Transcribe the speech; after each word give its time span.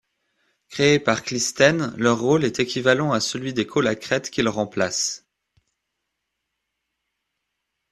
Créés 0.69 0.97
par 0.99 1.21
Clisthène, 1.21 1.93
leur 1.95 2.19
rôle 2.19 2.43
est 2.43 2.59
équivalent 2.59 3.11
à 3.11 3.19
celui 3.19 3.53
des 3.53 3.67
colacrètes 3.67 4.31
qu'ils 4.31 4.49
remplacent. 4.49 5.27